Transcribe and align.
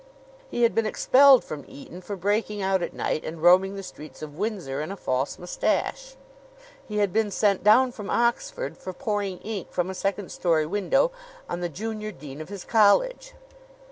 He 0.49 0.63
had 0.63 0.73
been 0.73 0.87
expelled 0.87 1.43
from 1.43 1.63
Eton 1.67 2.01
for 2.01 2.15
breaking 2.15 2.59
out 2.59 2.81
at 2.81 2.91
night 2.95 3.23
and 3.23 3.39
roaming 3.43 3.75
the 3.75 3.83
streets 3.83 4.23
of 4.23 4.35
Windsor 4.35 4.81
in 4.81 4.91
a 4.91 4.97
false 4.97 5.37
mustache. 5.37 6.15
He 6.87 6.97
had 6.97 7.13
been 7.13 7.29
sent 7.29 7.63
down 7.63 7.91
from 7.91 8.09
Oxford 8.09 8.79
for 8.79 8.93
pouring 8.93 9.37
ink 9.41 9.69
from 9.71 9.91
a 9.91 9.93
second 9.93 10.29
story 10.31 10.65
window 10.65 11.11
on 11.47 11.61
the 11.61 11.69
junior 11.69 12.11
dean 12.11 12.41
of 12.41 12.49
his 12.49 12.63
college. 12.63 13.35